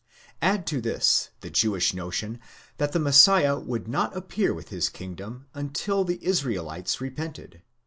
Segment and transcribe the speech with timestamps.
[0.41, 2.39] Add to this the Jewish notion
[2.77, 7.61] that the Messiah would not appear with his kingdom until the Israelites repented